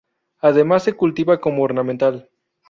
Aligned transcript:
Además, 0.39 0.81
se 0.85 0.93
cultiva 0.93 1.39
como 1.39 1.61
ornamental. 1.61 2.27